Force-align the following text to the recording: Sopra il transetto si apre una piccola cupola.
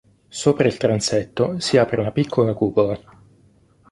Sopra 0.29 0.65
il 0.65 0.77
transetto 0.77 1.59
si 1.59 1.77
apre 1.77 1.99
una 2.01 2.11
piccola 2.11 2.55
cupola. 2.55 2.99